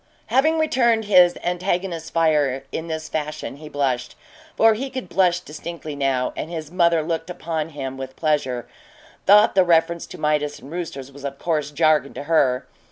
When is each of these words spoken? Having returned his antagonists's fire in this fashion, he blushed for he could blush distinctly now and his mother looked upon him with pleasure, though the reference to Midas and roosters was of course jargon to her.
Having 0.33 0.57
returned 0.57 1.05
his 1.05 1.37
antagonists's 1.43 2.09
fire 2.09 2.63
in 2.71 2.87
this 2.87 3.07
fashion, 3.07 3.57
he 3.57 3.69
blushed 3.69 4.15
for 4.57 4.73
he 4.73 4.89
could 4.89 5.07
blush 5.07 5.39
distinctly 5.41 5.95
now 5.95 6.33
and 6.35 6.49
his 6.49 6.71
mother 6.71 7.03
looked 7.03 7.29
upon 7.29 7.69
him 7.69 7.97
with 7.99 8.15
pleasure, 8.15 8.67
though 9.27 9.51
the 9.53 9.63
reference 9.63 10.07
to 10.07 10.17
Midas 10.17 10.57
and 10.57 10.71
roosters 10.71 11.11
was 11.11 11.23
of 11.23 11.37
course 11.37 11.69
jargon 11.69 12.15
to 12.15 12.23
her. 12.23 12.65